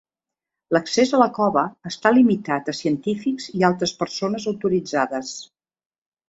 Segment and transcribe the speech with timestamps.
[0.75, 5.37] L'accés a la cova està limitat a científics i altres persones autoritzades.